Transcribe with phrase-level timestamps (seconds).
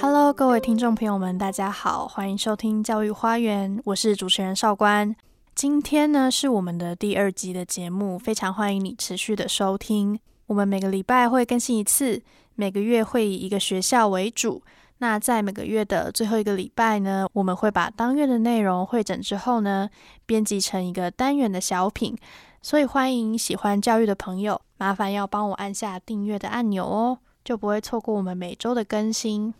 [0.00, 5.14] Hello，各位听众朋友们，大家好，欢迎收听教育花园，我是主持人少官。
[5.54, 10.18] 今天呢是我们的第二集的节目，非常欢迎你持续的收听。
[10.46, 12.22] 我们每个礼拜会更新一次，
[12.54, 14.62] 每个月会以一个学校为主。
[15.02, 19.90] 那在每个月的最后一个礼拜呢，我们会把当月的内容汇整之后呢，
[20.26, 22.16] 编辑成一个单元的小品。
[22.62, 29.52] 所以欢迎喜欢教育的朋友，麻烦要帮我按下订阅的按钮哦，就不会错过我们每周的更新。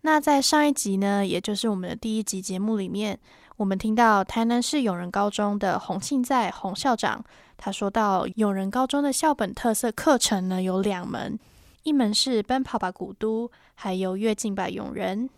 [0.00, 3.16] 那在上一集呢，也就是我们的第一集节目里面。
[3.58, 7.24] 我们听到台南市永仁高中的洪庆在洪校长，
[7.56, 11.38] 他说到永仁高中的校本特色课程呢有两门，
[11.84, 15.28] 一门是奔跑吧古都，还有跃进吧永仁。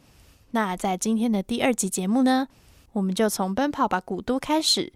[0.53, 2.47] 那在今天的第二集节目呢，
[2.93, 4.93] 我们就从奔跑吧古都开始。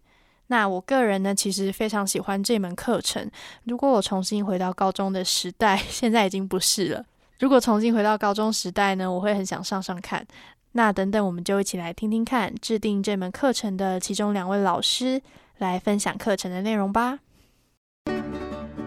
[0.47, 3.29] 那我个人呢，其实非常喜欢这门课程。
[3.65, 7.05] 如果我重新回到高中的时代， 现在已经不是了。
[7.41, 10.25] 如果重新回到高中时代呢，我会很想上上看。
[10.73, 15.21] 那等等，我们就一起来听听看制定这门课程的其中两位老师
[15.59, 17.19] 来分享课程的内容吧。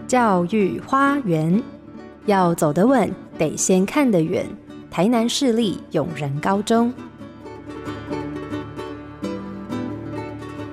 [0.07, 1.61] 教育花园
[2.25, 4.45] 要走得稳，得先看得远。
[4.89, 6.93] 台南市立永仁高中，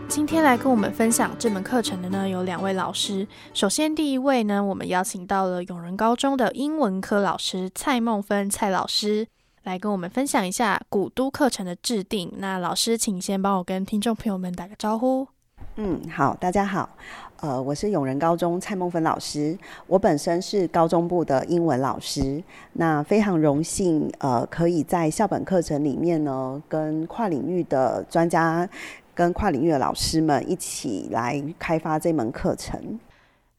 [0.06, 3.27] 今天来跟我们分享这门课程的呢，有两位老师。
[3.53, 9.27] 首先，第一位呢，我们邀请到了永仁高中的英文科老师蔡梦芬蔡老师。
[9.65, 12.33] 来跟我们分享一下古都课程的制定。
[12.39, 15.28] 那老师，请先帮我跟听众朋友们打个招呼。
[15.77, 16.97] 嗯，好，大家好，
[17.41, 19.57] 呃，我是永仁高中蔡梦芬老师。
[19.87, 22.43] 我本身是高中部的英文老师，
[22.75, 28.69] 那非常荣幸，呃，可以在校本课程里面呢，跟跨领域的专家、
[29.15, 33.01] 跟跨领域的老师们一起来开发这门课程。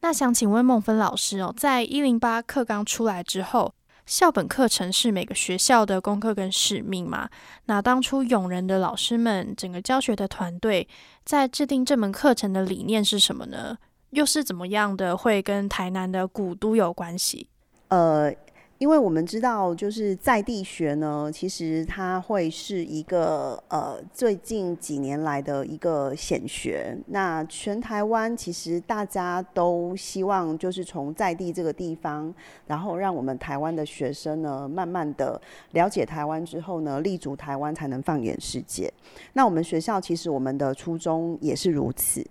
[0.02, 3.74] 那想请问梦芬老师哦，在一零八课纲出来之后。
[4.06, 7.30] 校本课程是每个学校的功课跟使命嘛？
[7.66, 10.88] 那当初永仁的老师们，整个教学的团队
[11.24, 13.78] 在制定这门课程的理念是什么呢？
[14.10, 17.48] 又是怎么样的会跟台南的古都有关系？
[17.88, 18.34] 呃。
[18.82, 26.98] 因为我们知道，就是在地学呢，其实它会是一个呃最近几年来的一个显学。
[27.06, 32.34] 那全台湾其实大家都希望，就是从在地这个地方，
[32.66, 35.40] 然后让我们台湾的学生呢，慢慢的
[35.74, 38.92] 了解台湾之后呢，立足台湾才能放眼世界。
[39.34, 42.26] 那我们学校其实我们的初衷也是如此，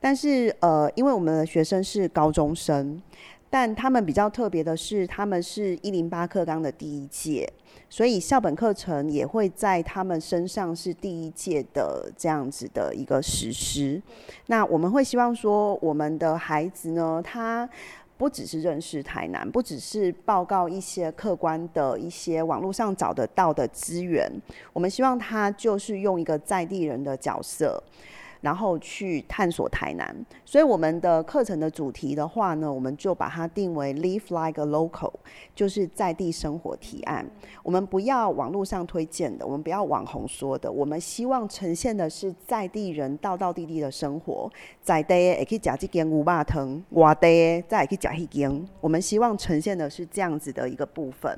[0.00, 3.00] 但是呃，因为我们的学生是高中生。
[3.48, 7.50] 但他们比较特别的是，他们是一零八课纲的第一届，
[7.88, 14.02] 所以校本课程也会在他们身上是第一届的这样子的一个实施。
[14.46, 17.68] 那我们会希望说，我们的孩子呢，他
[18.18, 24.30] 不只是认识台南，不只是报告一些客观的一些网络上找得到的资源，
[24.72, 27.82] 我们希望他就是用一个在地人的角色。
[28.40, 30.14] 然后去探索台南，
[30.44, 35.12] 所以我们的课程的主题的话呢，我们就把它定为 Live like a local，
[35.54, 37.26] 就是在地生活提案。
[37.62, 44.50] 我们不要网络上推荐的，我们不要网红说的，我们希望呈现的是在地人道道地地的生活。
[44.82, 48.68] 在地也可以讲这间五霸藤，外地再也可以讲一间。
[48.80, 51.36] 我们希望呈现的是这样子的一个部分。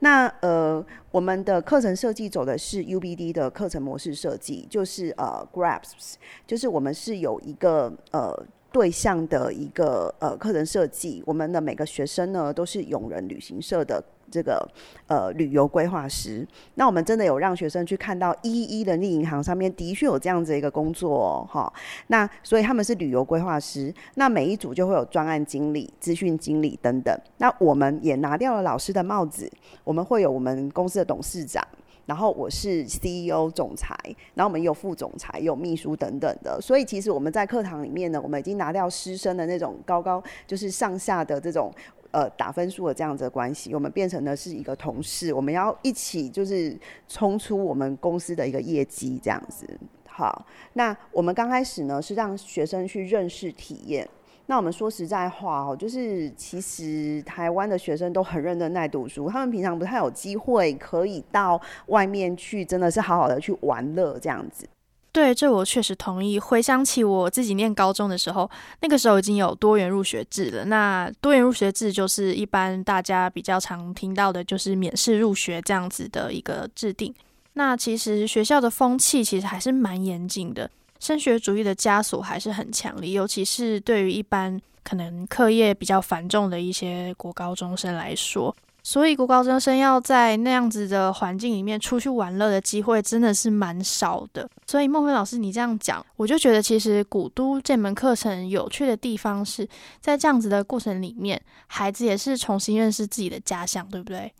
[0.00, 6.14] 那呃，我们的课程设计走的是 UBD 的课程模式设计，就是呃 Grabs，
[6.46, 8.46] 就是我们是有一个呃。
[8.70, 14.68] 对象的一个呃课程设计，我们的每个学生呢都是永仁旅行社的这个
[15.06, 16.46] 呃旅游规划师。
[16.74, 21.72] 那我们真的有让学生去看到一一人力银行上面的确有这样子一个工作哦哈。
[22.08, 27.18] 那所以他们是旅游规划师，那每一组就会有专案经理、资讯经理等等。
[27.38, 29.50] 那我们也拿掉了老师的帽子，
[29.82, 31.66] 我们会有我们公司的董事长。
[32.08, 33.94] 然后我是 CEO 总裁，
[34.32, 41.70] 然后我们有副总裁、有秘书等等的，所以其实我们在课堂里面呢，我们已经拿掉师生的那种高高就是上下的这种
[42.10, 46.74] 呃打分数的这样子的关系，我们变成的是一个同事，我们要一起就是
[47.06, 49.68] 冲出我们公司的一个业绩这样子。
[50.06, 54.08] 好，那我们刚开始呢是让学生去认识体验。
[54.50, 64.66] 那我们说实在话哦，就是其实台湾的学生都很认真在读书，他们平常不太有机会可以到外面去，真的是好好的去玩乐这样子。
[65.12, 66.40] 对，这我确实同意。
[66.40, 68.48] 回想起我自己念高中的时候，
[68.80, 70.64] 那个时候已经有多元入学制了。
[70.64, 77.14] 那多元入学制就是一般大家比较常听到的，就是免试入学这样子的一个制定。
[77.52, 88.54] 那其实学校的风气其实还是蛮严谨的，升学主义的枷锁还是很强烈，尤其是对于一般可能课业比较繁重的一些国高中生来说。
[88.84, 94.48] 所以，国高中生要在那样子的环境里面出去玩乐的机会真的是蛮少的。
[94.66, 99.68] 所以，孟非老师你这样讲，我就觉得其实古都这门课程有趣的地方是
[100.00, 104.32] 在这样子的过程里面，孩子也是重新认识自己的家乡，对不对？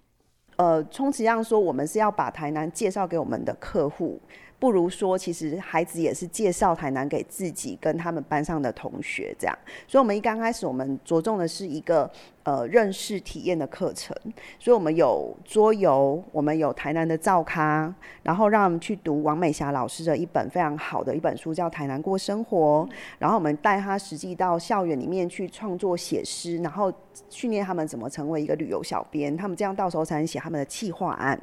[0.57, 4.19] 呃，充其量说，我们是要把台南介绍给我们的客户。
[4.61, 9.57] 不如说，其实孩子也是介绍台南给自己跟他们班上的同学这样。
[9.87, 12.11] 所以，我们一刚开始，我们着重的是一个
[12.43, 14.17] 呃认识体验的课程。
[14.59, 17.95] 所以我们有桌游，我们有台南的造咖，
[18.25, 22.85] 然后让他们去读王美霞老师的一本非常好的一本书，叫《台南过生活》。
[23.21, 26.93] 然后我们带他实际到校园里面去创作写诗，然后
[27.31, 29.37] 训练他们怎么成为一个旅游小编。
[29.37, 31.41] 他们这样到时候才能写他们的企划案。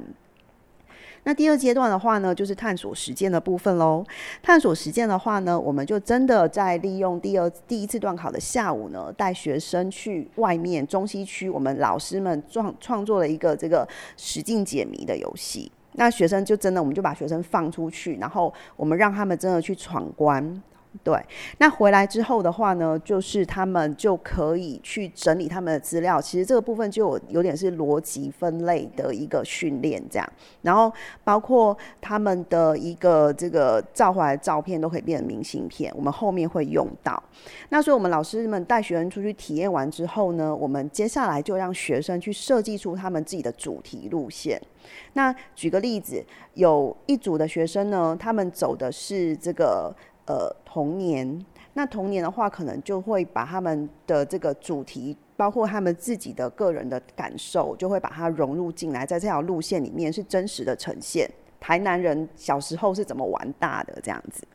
[1.26, 4.04] 那第二阶段的话呢，就是探索实践的部分喽。
[4.40, 13.86] 探索实践的话呢，我们就真的在利用第二第一次段考的下午呢，带学生去外面中西区，我们老师们创创作了一个这个
[14.16, 15.70] 实境解谜的游戏。
[15.94, 20.62] 那学生就真的，我们就把学生放出去，然后我们让他们真的去闯关。
[21.02, 21.20] 对，
[21.58, 26.20] 那回来之后的话呢，就是他们就可以去整理他们的资料。
[26.20, 30.32] 其实这个部分就有有点是逻辑分类的一个训练，这样。
[30.62, 37.22] 然后包括他们的一个这个照回来的照片都可以变成明信片，我们后面会用到。
[37.68, 44.60] 那所以我们老师们带学生出去体验完之后呢，我们接下来就让学生去设计出他们自己的主题路线。
[45.12, 49.94] 那举个例子，有一组的学生呢，他们走的是这个。
[50.26, 51.44] 呃，童年，
[51.74, 61.30] 那童年的话，可能就会把他们的这个主题，包括他们自己的个人的感受，就会把它融入进来，在这条路线里面是真实的呈现。
[61.58, 64.46] 台南人小时候是怎么玩大的这样子。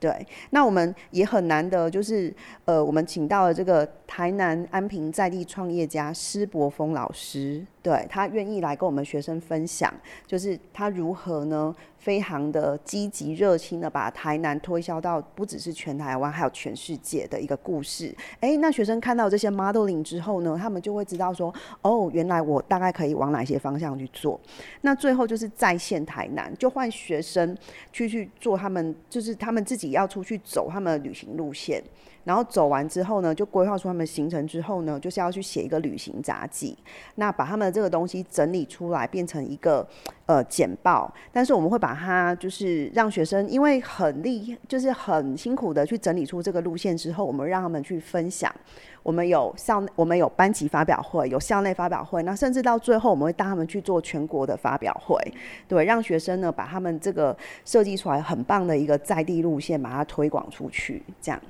[0.00, 9.92] 对，那我们也很难得，就是呃，我们请到了这个台南安平在地创业家施伯峰老师，对他愿意来跟我们学生分享，
[10.26, 18.14] 就是他如何呢，非常的积极热情的把台南推销到不只是全台湾，还有全世界的一个故事。
[18.40, 24.40] 哎，那学生看到这些 modeling 之后呢，他们就会知道说，哦，原来我大概可以往哪些方向去做。
[24.80, 27.54] 那最后就是在线台南，就换学生
[27.92, 29.89] 去去做他们，就是他们自己。
[29.90, 31.82] 要出去走他们的旅行路线，
[32.24, 36.76] 然后走完之后呢，就规划出他们行程之后呢，就是要去写一个旅行杂记。
[37.16, 39.86] 那把他们的这个东西整理出来，变成一个
[40.26, 41.12] 呃简报。
[41.32, 48.54] 但是我们会把它就是让学生，因为很厉，就是很辛苦的去整理出这个路线之后，我们让他们去分享。
[49.02, 55.16] 我们有校，我们有班级发表会，有校内发表会，那甚至到最后，我们会带他们去做全国的发表会，
[55.66, 57.34] 对，让学生呢把他们这个
[57.64, 61.02] 设计出来很棒的一个在地路线，把它推广出去。
[61.22, 61.40] 这样，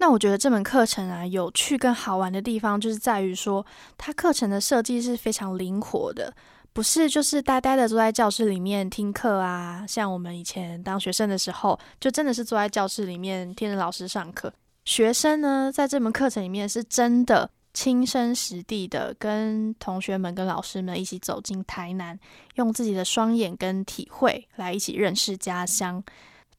[0.00, 3.66] 那我觉得这门课程啊，有趣跟好玩的地方，就是在于说，
[3.96, 6.32] 它课程的设计是非常灵活的，
[6.72, 14.52] 不是就是呆呆的坐在教室里面听课啊，像我们以前当学生的时候，就真的是坐在教室里面听着老师上课。
[14.84, 22.18] 学生呢，在这门课程里面是真的亲身实地的，跟同学们、跟老师们一起走进台南，
[22.54, 26.02] 用自己的双眼跟体会来一起认识家乡。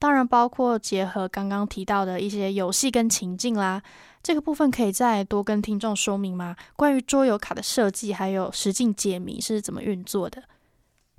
[0.00, 3.82] 当然，包括结合刚刚提到的一些游戏跟情境啦。
[4.22, 6.56] 这个部分可以再多跟听众说明吗？
[6.74, 10.42] 关于桌游卡的设计，还有实境解谜是怎么运作的？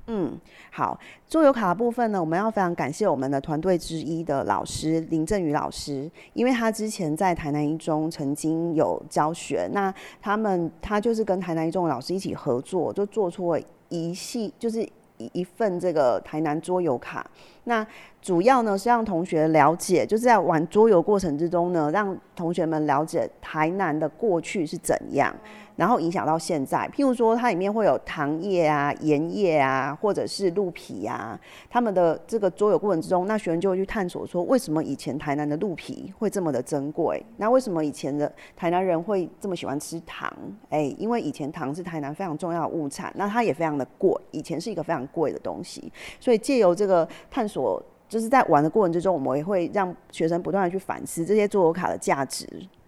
[0.07, 0.39] 嗯，
[0.71, 14.87] 好，桌游卡的部分呢，我们要非常感谢我们的团队之一的老师林振宇老师，因为他之前在台南一中曾经有教学，那他们他就是跟台南一中的老师一起合作，就做出了一系就是
[15.33, 17.25] 一份这个台南桌游卡，
[17.65, 17.85] 那。
[18.21, 25.35] 主要呢是让同学了解，就是在玩桌游过程之中呢，让同学们了解台南的过去是怎样，
[25.81, 26.87] 然后影响到现在。
[26.93, 31.35] 譬如说，它里面会有糖叶啊、盐叶啊，或者是鹿皮啊，
[31.71, 37.25] 他们的这个桌游过程之中，那学生就会去探索说，为什么以前台南的鹿皮会这么的珍贵？
[37.37, 40.31] 那为什么以前的台南人会这么喜欢吃糖？
[40.69, 47.81] 哎，因为以前糖是台南非常重要的物产，那它也非常的贵，以前是一个非常贵的东西，所以借由这个探索。
[48.07, 52.45] 就是在玩的过程之中，我们也会让学生不断的去反思这些桌游卡的价值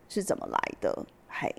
[0.10, 0.94] 是怎么来的。
[1.30, 1.50] 嘿，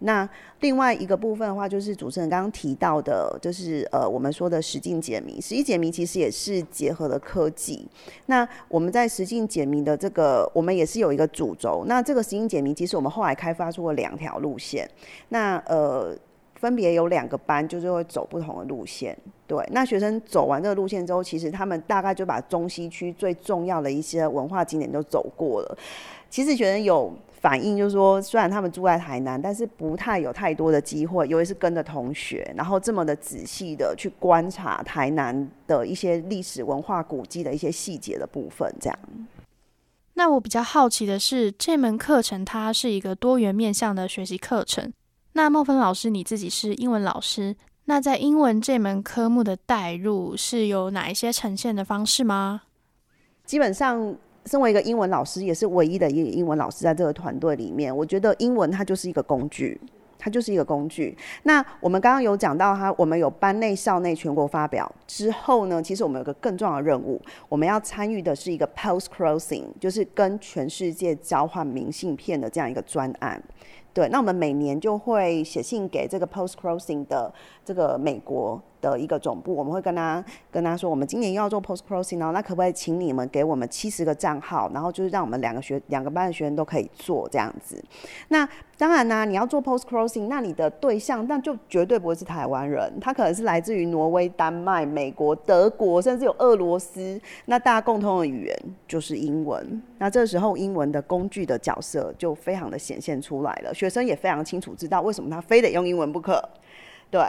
[0.00, 0.28] 那
[0.60, 5.40] 另外一个部分的话，就是主持人刚刚提到的，就是呃，我们说的实境解谜。
[5.40, 7.86] 实境解谜其实也是结合了科技。
[8.26, 11.84] 那我们在实境解谜的这个，我们也是有一个主轴。
[11.86, 14.88] 那这个实境解谜，其实我们后来开发出了两条路线。
[15.28, 16.16] 那呃。
[16.60, 19.16] 分别有两个班，就是会走不同的路线。
[19.46, 25.78] 对，那学生走完这个路线之后，其实他们大概就把中西区最重要的一些文化景点都走过了。
[26.28, 38.98] 其实学生有反映，就是说，虽然他们住在台南，但是不太有太多的机会，尤其是跟着同学，然后这么的仔细的去观察台南的一些历史文化古迹的一些细节的部分，这样。
[40.14, 44.92] 那我比较好奇的是，这门课程它是一个多元面向的学习课程。
[45.32, 52.62] 那孟芬老师，你自己是英文老师，那在英文这门科目的带入是有哪一些呈现的方式吗？
[53.44, 54.14] 基本上，
[54.46, 59.80] 身为一个英文老师，也是唯一的一个英文老师，在这个团队里面，我觉得英文它就是一个工具。
[60.22, 61.16] 它就是一个工具。
[61.44, 67.18] 那我们刚刚有讲到，它我们有班内、校内全国发表之后呢，其实我们有个更重要的任务，
[67.48, 73.42] 我们要参与的是一个 post crossing，就是跟全世界交换明信片的这样一个专案。
[73.92, 77.32] 对，那我们每年就会写信给这个 post crossing 的
[77.64, 78.60] 这个美国。
[78.80, 87.78] 的一个总部，我们会跟他跟他说，我们今年要做 post crossing 哦，那可不可以请你们给我们七十个账号，然后就是让我们两个学两个班的学员都可以做这样子。
[88.28, 97.20] 那当然呢，你要做 post crossing，那你的对象那就绝对不会是台湾人，他可能是来自于挪威、丹麦、美国、德国，甚至有俄罗斯。
[97.44, 98.56] 那大家共同的语言
[98.88, 99.82] 就是英文。
[100.02, 106.42] 那这时候英文的工具的角色就非常的显现出来了，学生也非常清楚知道为什么他非得用英文不可。
[107.10, 107.20] 对，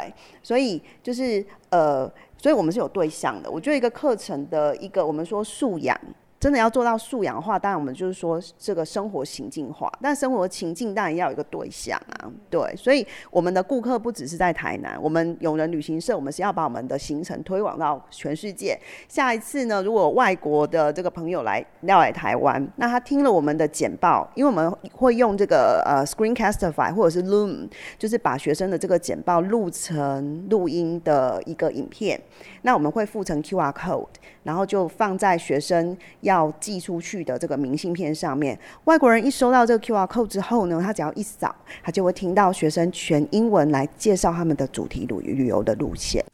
[0.41, 3.51] 所以就是呃，所以我们是有对象的。
[3.51, 5.99] 我觉得一个课程的一个，我们说素养。
[6.41, 18.75] 真的要做到素养化，当然我们就是说这个生活情境化，但生活情境当然要有一个对象啊，对，所以我们的顾客不只是在台南，我们永仁旅行社，我们是要把我们的行程推广到全世界。
[19.07, 27.69] 下一次呢，如果外国的这个朋友来要来台湾，那他听了我们的简报，因为我们会用这个呃 Screencastify 或者是 Loom，
[27.99, 32.19] 就是把学生的这个简报录成录音的一个影片，
[32.63, 34.07] 那我们会附成 QR code，
[34.41, 36.30] 然后就放在学生要。
[36.31, 46.25] 要寄出去的这个明信片上面，外国人一收到这个 Q R code 之后呢，他只要一扫，他就会听到学生全英文来介绍他们的主题旅旅游的路线。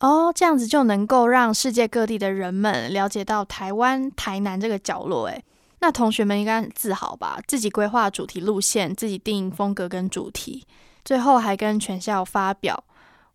[0.00, 5.28] 哦，这样子就能够让世界各地的人们了解到台湾台南这个角落。
[5.28, 5.44] 诶，
[5.80, 7.38] 那同学们应该很自豪吧？
[7.46, 10.66] 自己规划主题路线，自己定风格跟主题，
[11.04, 12.82] 最后还跟全校发表。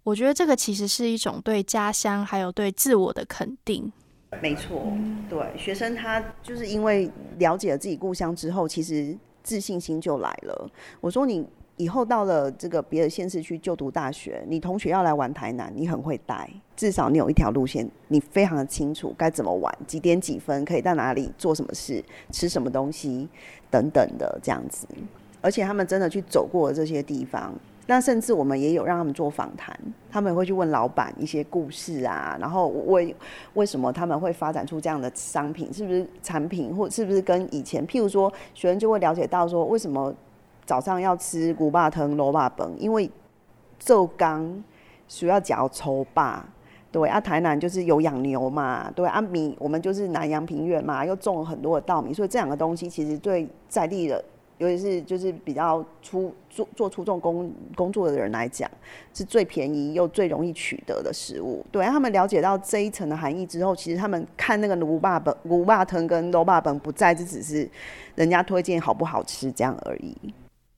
[0.03, 3.91] 我觉得这个其实是一种对家乡还有对自我的肯定。
[4.41, 4.93] 没错，
[5.27, 7.09] 对学生他就是因为
[7.39, 10.71] 了解了自己故乡之后，其实自信心就来了。
[11.01, 11.45] 我说你
[11.77, 23.27] 以后到了这个别的县市去就读大学，你同学要来玩台南，你很会带，至少你有一条路线，你非常的清楚该怎么玩，几点几分可以到哪里做什么事，吃什么东西
[23.71, 24.87] 等等的这样子。
[25.41, 27.53] 而且他们真的去走过这些地方。
[27.89, 29.75] 那甚至我们也有让他们做访谈，
[30.11, 33.15] 他们会去问老板一些故事啊，然后为
[33.55, 40.13] 为什么他们会发展出这样的商品，是不是产品或是不是跟以前，譬如说学生就会了解到说，为什么
[40.67, 43.09] 早上要吃古巴藤罗巴本，因为
[43.83, 44.63] 昼刚
[45.07, 46.47] 需要嚼抽霸，
[46.91, 54.23] 对啊，台南就是有养牛嘛，对啊，米我们就是南洋平原嘛，又种了很多的稻米，所以这两个东西其实对在地的。
[54.59, 58.69] 尤其是就是比较出做做出众工工作的人来讲，
[59.13, 61.65] 是最便宜又最容易取得的食物。
[61.71, 67.69] 对，他们了解到这一层的含义之后，其实他们看那个卢霸本、卢霸藤跟卢霸本不在，这只是
[68.15, 70.15] 人家推荐好不好吃这样而已。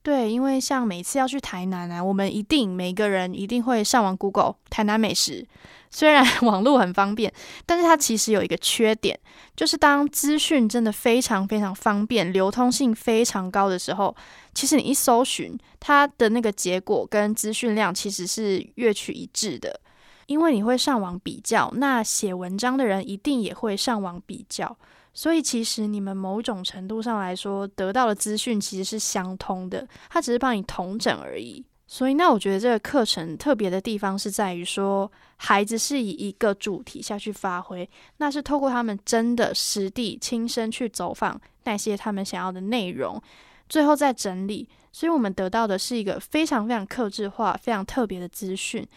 [0.03, 5.47] 对，因为像每次要去台南啊，我们一定每个人一定会上网 Google 台南美食。
[5.91, 7.31] 虽然 网络很方便，
[7.67, 9.19] 但是它其实有一个缺点，
[9.55, 14.15] 就是当资讯真的非常非常方便、流通性非常高的时候，
[14.55, 19.79] 其实你一搜寻它的那个结果跟资讯量其实是越取一致的，
[20.25, 24.75] 因为你会上网比较，那写文章的人一定也会上网比较。
[25.13, 31.63] 所以其实你们某种程度上来说得到的资讯其实是相通的，它只是帮你统整而已。
[31.85, 43.21] 所以那我觉得这个课程特别的地方是在于说，孩子是以一个主题下去发挥，那是透过他们真的实地亲身去走访那些他们想要的内容，
[43.67, 44.65] 最后再整理。
[44.93, 48.87] 所以我们得到的是一个非常非常克制化、非常特别的资讯。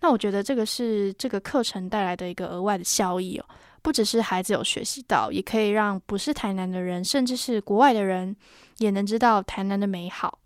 [0.00, 3.44] 那我觉得这个是这个课程带来的一个额外的效益哦。
[3.84, 8.34] 不只是孩子有学习到，也可以让不是台南的人，甚至是国外的人，
[8.78, 10.38] 也能知道台南的美好。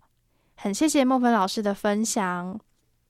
[0.55, 2.59] 很谢谢孟芬老师的分享。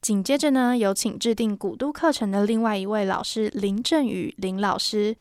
[0.02, 5.18] 紧接着呢，有请制定古都课程的另外一位老师林振宇林老师。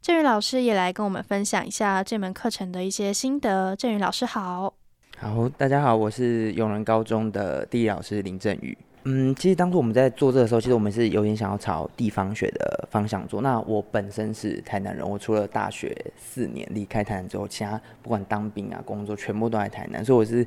[0.00, 3.74] 振宇老师也来跟我们分享一下这门课程的一些心得。
[3.74, 4.72] 振宇老师好，
[5.18, 8.78] 好，大家好，我是永仁高中的地理老师林振宇。
[9.06, 13.42] 嗯，其实当初我们在做这个时候，其实我们是有点想要朝地方学的方向做。
[13.42, 20.46] 那我本身是台南人，我除了大学四年离开台南之后，其他不管当兵啊、工作，全部都在台南，所以我是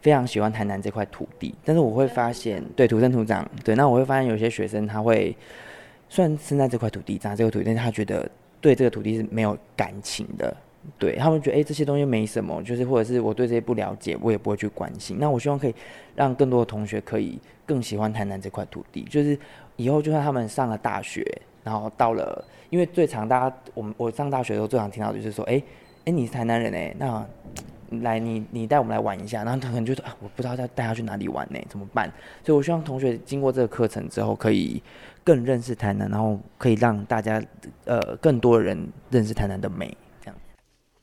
[0.00, 1.54] 非常喜欢台南这块土地。
[1.62, 5.36] 但是我会发现，对土生土长，对，那我会发现有些学生他会
[6.08, 8.26] 虽然生在这块土地，长在这个土地，但是他觉得
[8.58, 10.56] 对这个土地是没有感情的。
[10.98, 15.18] 对他们觉得，哎，这些东西没什么，就是或者是我对这些不了解，我也不会去关心。
[15.20, 15.74] 那我希望可以
[16.16, 17.38] 让更多的同学可以
[17.68, 19.38] 更喜欢台南这块土地，就是
[19.76, 21.22] 以后就算他们上了大学，
[21.62, 25.62] 然后到了，因为最常大家我们我上大学的时候最常听到的就是说，哎
[26.06, 27.26] 哎，你是台南人哎，那
[28.02, 32.10] 来你你带我们来玩一下，然后他可能就说啊，我不知道要带他去哪里玩呢，怎么办？
[32.42, 34.82] 所以我希望同学经过这个课程之后，可以
[35.22, 37.42] 更认识台南，然后可以让大家
[37.84, 38.78] 呃更多人
[39.10, 39.94] 认识台南的美。
[40.22, 40.36] 这样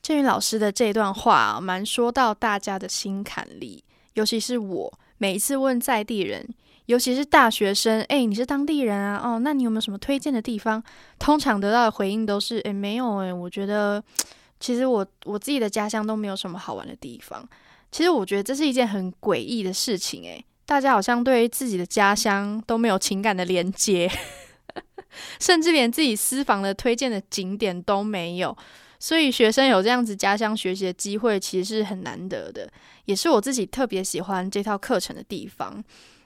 [0.01, 6.47] 郑云老师的这段话蛮说到大家的心坎里，尤其是我每一次问在地人，
[6.87, 9.21] 尤其是大学生，哎，你是当地人啊？
[9.23, 10.83] 哦，那你有没有什么推荐的地方？
[11.17, 14.03] 通常得到的回应都是，哎，没有哎，我觉得
[14.59, 17.47] 其实我我自己的家乡都没有什么好玩的地方。
[17.91, 24.11] 其实我觉得这是一件很诡异的事情，哎，大家好像对于自己的家乡都没有情感的连接，
[25.39, 28.55] 甚至连自己私房的推荐的景点都没有。
[28.99, 32.71] 所以学生有这样子家乡学习的机会，其实是很难得的，
[33.05, 35.83] 也是我自己特别喜欢这套课程的地方。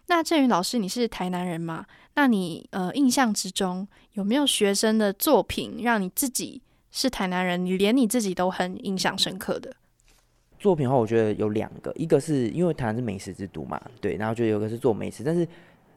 [0.08, 1.86] 那郑云老师，你是台南人吗？
[2.16, 6.62] 那你呃印象之中有没有学生的作品让你自己
[6.92, 9.76] 是台南人，你连你自己都很印象深刻的
[10.60, 15.48] 作品的话，我觉得有两个，一个是因为台南是美食之都嘛，对，然后就有一个是做美食，但是。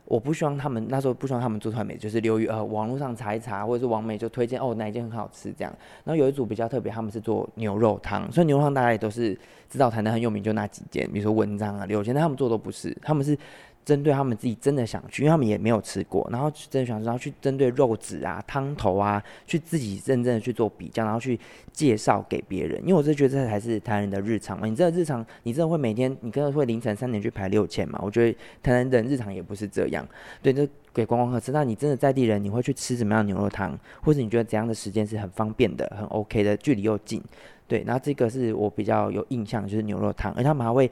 [0.04, 5.72] 我不希望他们那时候不希望他们做传媒，就是流于呃网络上查一查，或者是网媒就推荐哦哪一件很好吃这样。
[6.04, 9.38] 然后有一组比较特别，他们是做牛肉汤，所以牛肉汤大家也都是
[9.70, 13.36] 知道台南很有名，就那几间，比如说文章啊、刘谦，但他们做都不是，他们是。
[13.84, 21.38] 针对他们自己真的想去，因为他们也没有吃过，然后真的想知道去针对肉质啊、汤头啊，去自己认真的去做比较，然后去
[21.72, 22.80] 介绍给别人。
[22.82, 24.66] 因为我是觉得这才是台南人的日常嘛。
[24.66, 27.98] 你这日常，你真的会每天，你真的会凌晨三点去排六千嘛？
[28.02, 30.06] 我觉得台南人日常也不是这样。
[30.40, 31.50] 对，就给观光客吃。
[31.50, 33.76] 那你真的在地人，你会去吃什么样的牛肉汤？
[34.02, 37.20] 或者你觉得怎样的时间是很方便的、很 OK 的，距离又近？
[37.66, 40.88] 对，然后这个是我比较有印象，就是牛肉汤，而他们还会。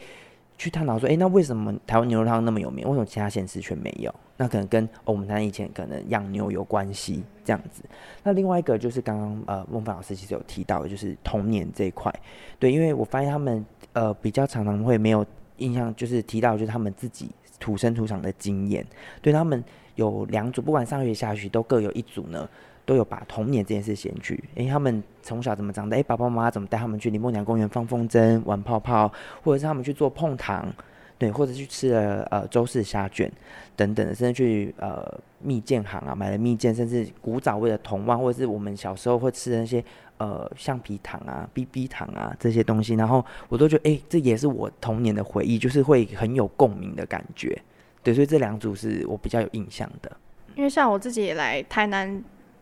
[0.61, 2.87] 去探讨说，哎，那为什么台湾牛肉汤那么有名？
[2.87, 4.15] 为什么其他县市却没有？
[4.37, 7.83] 那可能跟我们台湾以前可能养牛有关系，这样子。
[8.23, 12.15] 那另外一个就是刚刚呃孟凡老师其实有提到，就是童年这一块。
[12.59, 15.25] 对，因为我发现他们呃比较常常会没有
[15.57, 18.87] 印象，就是提到就是他们自己土生土长的经验。
[19.23, 22.47] 对他们有两组，不管上学下学都各有一组呢。
[22.91, 25.97] 都有把童年这件事先去，诶，他们从小怎么长的？
[25.97, 29.07] 诶，爸爸妈妈怎么带他们去林梦娘公园放风筝、玩泡泡，
[29.45, 30.67] 或者是他们去做碰糖，
[31.17, 33.31] 对，或者去吃了呃周氏虾卷
[33.77, 35.07] 等等的，甚至去呃
[35.39, 39.85] 蜜饯行啊买了蜜饯，甚至古早味的铜旺，或者是我们小时候会吃的那些
[40.17, 47.57] 呃橡皮糖啊、B B 糖啊这些东西，然后我都觉得诶，这也是我童年的回忆，就是会很有共鸣的感觉。
[48.03, 50.11] 对，所以这两组是我比较有印象的。
[50.57, 52.21] 因为像我自己也来台南。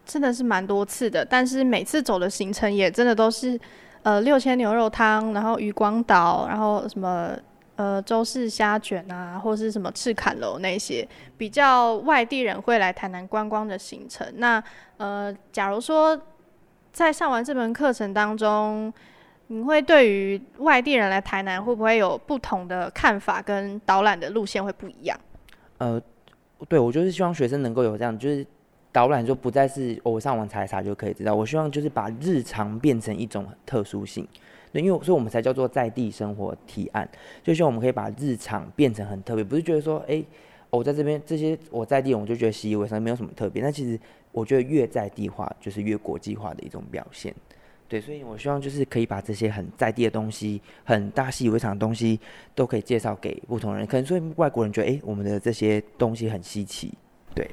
[0.09, 3.61] 真的是蛮多次的，但是每次走的行程也真的都是，
[4.03, 7.37] 呃，六千牛肉汤，然后渔光岛，然后什么
[7.77, 14.27] 呃周氏虾卷啊，或是什么赤坎楼那些比较外地人会来台南观光的行程。
[14.37, 14.65] 那
[14.97, 16.19] 呃，假如说
[16.91, 18.91] 在上完这门课程当中，
[19.49, 25.21] 你会对于外地人来台南会不会有不同的看法，跟导览的路线会不一样？
[25.77, 26.01] 呃，
[26.67, 28.47] 对我就是希望学生能够有这样，就是。
[28.91, 31.35] 导览就不再是我上网查一查就可以知道。
[31.35, 34.27] 我希望就是把日常变成一种特殊性，
[34.73, 37.09] 对，因为所以我们才叫做在地生活提案，
[37.43, 40.25] 就希望我们可以把日常变成很特别，不是觉得说，哎，
[40.71, 43.63] 我在这边这些我在地，我就觉得习以为常，没有什么特别。
[43.63, 43.99] 那其实
[44.33, 47.35] 我觉得越在地化就是越国际化的一种表现，
[47.89, 52.19] 对，所以我希望就是可以把这些很在地的东西、很大习以为常的东西，
[52.55, 53.87] 都可以介绍给不同人。
[53.87, 56.93] 可能所以外国人觉得，哎，我们的这些东西很稀奇，
[57.35, 57.49] 对。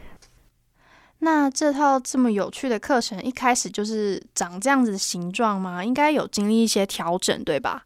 [1.26, 5.84] 那这套这么有趣的课程，一开始就是长这样子的形状吗？
[5.84, 7.84] 应该有经历一些调整，对吧？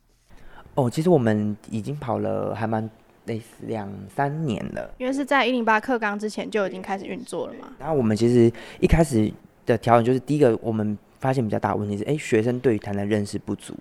[0.75, 2.88] 哦，其实我们已经跑了还蛮
[3.28, 7.69] 类似两三年了，因为是在一零八课纲之前就已经开始运作了嘛。
[7.80, 9.32] 然后我们其实一开始
[9.65, 13.73] 的调整就是第一个，我们发现比较大的问题是，哎，学生对于谈的认识不足，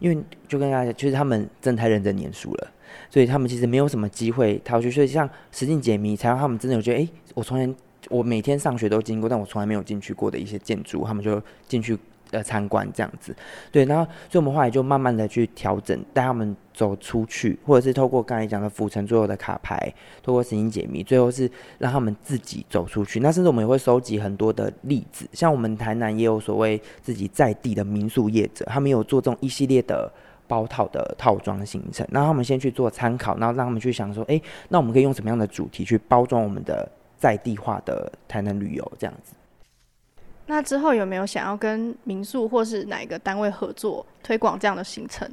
[0.00, 2.68] 因为就跟大家，就是他们真的太认真念书了，
[3.08, 7.72] 所以他们其实没有什么机会逃学，所以像实境解谜，才让他们真的有觉得，哎，我从前。
[8.10, 11.98] 我每天上学都经过，但我从来没有进去过的一些建筑，他们就进去
[12.30, 13.34] 呃参观这样子。
[13.70, 23.20] 对，然后所以我们后来就慢慢的去调整，带他们走出去，或者是透过刚才讲的府城所有的卡牌，透过神经解密，最后是让他们自己走出去。
[23.20, 30.10] 那甚至我们也会收集很多的例子，像我们台南也有所谓自己在地的民宿业者，他们有做这种一系列的。
[30.46, 34.38] 包套的套装行程，那他们先去做参考，然后让他们去想说，哎，
[34.68, 36.86] 那我们可以用什么样的主题去包装我们的
[37.24, 39.32] 在地化的台南旅游这样子？
[40.46, 45.26] 那之后有没有想要跟民宿或是哪一个单位合作推广这样的行程？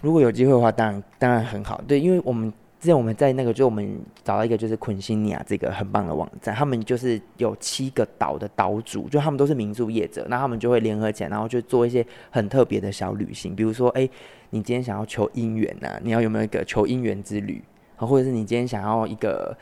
[0.00, 2.52] 如果有机会的话，当然当然很好，对，因为我们。
[2.80, 14.06] 之前我们在那个，就我们找到一个就是昆西尼亚这个很棒的网站，他们就是有七个岛的岛主，就他们都是民宿业者，那他们就会联合起来，然后就做一些很特别的小旅行，比如说，哎，
[14.50, 17.64] 你今天想要求姻缘呐，你要有没有一个求姻缘之旅？
[17.96, 19.56] 或者是你今天想要一个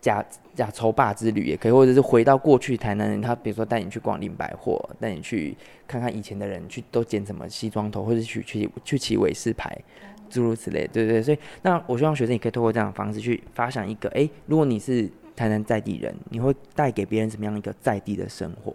[0.00, 0.24] 假
[0.54, 9.76] 假筹霸之旅也可以，或者是回到过去台南人，他比如说带你去逛林百货，带你去看看以前的人去都剪什么西装头，或者去去去骑韦氏牌。
[10.30, 18.74] 诸如此类，对对，所以那我希望学生也可以透过这样的方式去发想一个，哎，如果你是台南在地人，你会带给别人什么样一个在地的生活？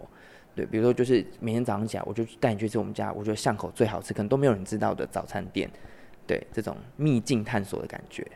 [0.54, 5.68] 对，比如说就是每天早上起来，我就带你去吃我们家，我觉得巷口最好吃，可能都没有人知道的早餐店，
[6.26, 8.26] 对，这种秘境探索的感觉。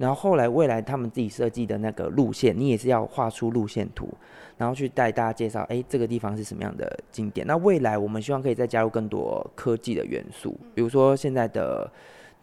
[0.00, 4.08] 然后后来未来他们自己设计的那个路线，你也是要画出路线图，
[4.56, 7.46] 然后去带大家介绍，哎，这个地方是什么样的景点？
[7.46, 11.90] 那未来我们希望可以再加入更多科技的元素，比如说现在的。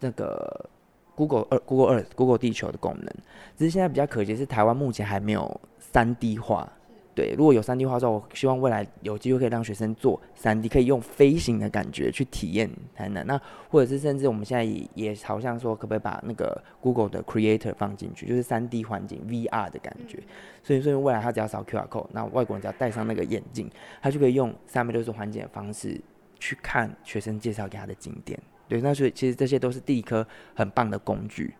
[0.00, 0.70] 那个
[1.16, 3.12] Google 二 Google 二 Google 地球的功能，
[3.56, 6.72] 只是现在比较可惜是台湾目前还没有三 D 化。
[7.18, 13.26] 对，如果有三 D 化之后，我希望未来有机会可以让学生做三 D，可以用飞行的感觉去体验台南。
[13.26, 13.36] 那
[13.68, 20.22] 或者是甚至我们现在也也好像说，可不可以把那个 Google 的 Creator 放进去，就是三 D 环境 VR 的感觉。
[20.62, 23.68] 所以，所以未来他只要扫 QR code，那外国人只要戴上那个眼镜，
[24.00, 26.00] 他就可以用三百六十环境的方式
[26.38, 28.38] 去看学生介绍给他的景点。
[28.68, 31.52] 对，那所以其实这些都是第一颗很棒的工具。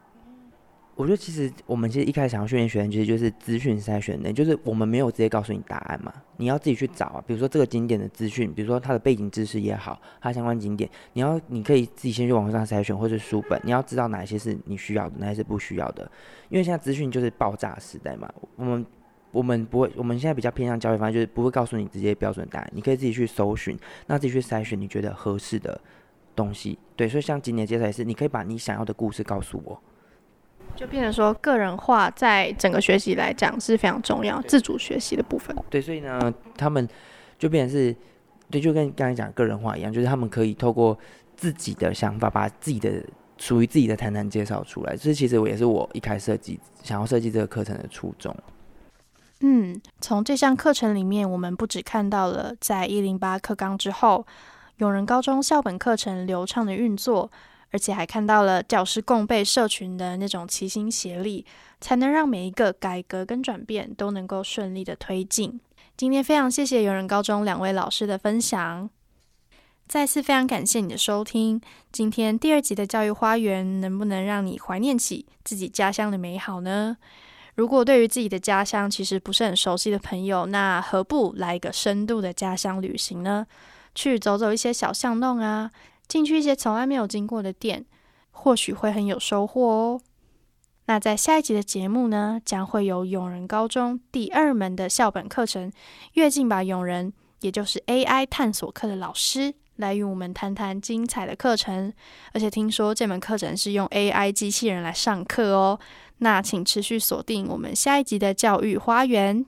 [0.98, 7.22] 我觉得其实我们其实一开始想要训练学生，其实就是资讯筛选的，就是我们没有直接告诉你答案嘛，你要自己去找啊。
[7.24, 16.02] 比如说这个景点的资讯，比如说它的背景知识也好，它相关景点，你要你可以自己先去网上筛选，或是书本，你要知道哪些是你需要的，哪些是不需要的。
[16.48, 18.84] 因为现在资讯就是爆炸时代嘛，我们
[19.30, 25.80] 我们不会，我们现在比较偏向教育方式，就是不会告诉你直接标准答案，你可以自己去搜寻，那自己去筛选你觉得合适的。
[26.34, 29.82] 东西对，所以像今年介绍也是，你可以把你想要的故事告诉我，
[30.76, 35.56] 就变成说个人化，在整个学习来讲是非常重要，自主学习的部分。
[35.68, 36.88] 对，所以呢，他们
[37.38, 37.94] 就变成是，
[38.50, 40.96] 对，就跟刚才讲个人化一样，就是他们可以透过
[41.36, 43.02] 自己的想法，把自己的
[43.38, 44.96] 属于自己的谈谈介绍出来。
[44.96, 48.34] 这其实我也是我一开始设计想要设计这个课程的初衷。
[49.40, 54.26] 嗯，从这项课程里面，我们不只看到了在一零八课纲之后。
[54.78, 57.28] 永仁高中校本课程流畅的运作，
[57.70, 61.44] 而且还看到了教师共备社群的那种齐心协力，
[61.80, 65.60] 才能让每一个改革跟转变都能够顺利的推进。
[65.96, 68.88] 今天非常谢谢永仁高中两位老师的分享，
[69.86, 71.60] 再次非常感谢你的收听。
[71.90, 76.96] 今天第二集的教育花园能不能让你怀念起自己家乡的美好呢？
[77.54, 83.46] 如果对于自己的家乡其实不是很熟悉的朋友，那何不来一个深度的家乡旅行呢？
[83.94, 85.68] 去走走一些小巷弄啊，
[86.08, 87.84] 进去一些从来没有经过的店，
[88.30, 90.00] 或许会很有收获哦。
[90.86, 95.70] 那在下一集的节目呢，将会有永仁高中第二门的校本课程
[96.14, 101.92] “跃进吧永仁”，也就是 AI 探索课的老师来与我们谈谈精彩的课程。
[102.32, 105.78] 而且听说这门课程是用 AI 机器人来上课哦。
[106.20, 109.44] 那请持续锁定我们下一集的教育花园。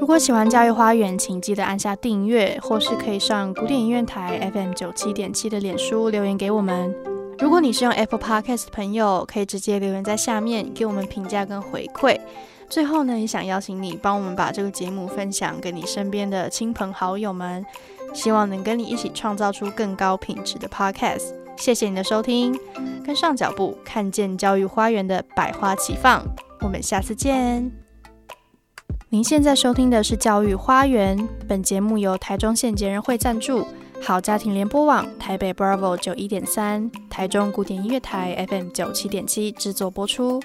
[0.00, 6.92] 如果喜欢教育花园，请记得按下订阅，或是可以上古典音乐台 FM 九七点七的脸书留言给我们。
[7.38, 12.18] 如果你是用 Apple Podcast 的朋友，可以直接留言在下面给我们评价跟回馈。
[12.68, 17.64] 最后呢，也想邀请你帮我们把这个节目分享给你身边的亲朋好友们，
[18.14, 21.34] 希望能跟你一起创造出更高品质的 Podcast。
[21.56, 22.58] 谢谢你的收听，
[23.04, 26.24] 跟上脚步，看见教育花园的百花齐放。
[26.62, 27.79] 我们下次见。
[29.12, 31.18] 您现在收听的是教育花园，
[31.48, 33.66] 本节目由台中县杰人会赞助，
[34.00, 40.40] 好家庭联播网台北 Bravo 九一点三，台中古典音乐台 FM 九七点七制作播出。